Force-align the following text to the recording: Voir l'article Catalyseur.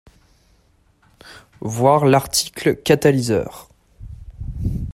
Voir 1.59 2.05
l'article 2.05 2.75
Catalyseur. 2.75 3.69